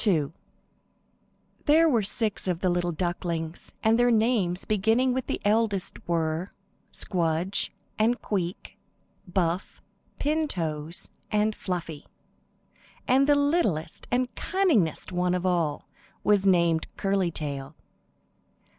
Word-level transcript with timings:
II 0.07 0.31
THERE 1.67 1.87
were 1.87 2.01
six 2.01 2.47
of 2.47 2.61
the 2.61 2.71
little 2.71 2.91
ducklings, 2.91 3.71
and 3.83 3.99
their 3.99 4.09
names, 4.09 4.65
beginning 4.65 5.13
with 5.13 5.27
the 5.27 5.39
eldest 5.45 6.07
were, 6.07 6.53
Squdge 6.91 7.69
and 7.99 8.19
Queek, 8.19 8.79
Buff, 9.31 9.79
Pin 10.17 10.47
Toes 10.47 11.11
and 11.29 11.55
Fluffy, 11.55 12.07
and 13.07 13.27
the 13.27 13.35
littlest 13.35 14.07
and 14.09 14.33
cunningest 14.33 15.11
one 15.11 15.35
of 15.35 15.45
all 15.45 15.87
was 16.23 16.47
named 16.47 16.87
Curly 16.97 17.29
Tail. 17.29 17.75